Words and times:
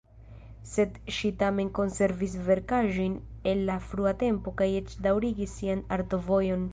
Sed 0.69 0.95
ŝi 1.17 1.29
tamen 1.41 1.67
konservis 1.79 2.37
verkaĵojn 2.47 3.17
el 3.51 3.61
la 3.67 3.75
frua 3.91 4.15
tempo 4.23 4.55
kaj 4.63 4.69
eĉ 4.81 4.97
daŭrigis 5.09 5.55
sian 5.61 5.85
artovojon. 5.99 6.69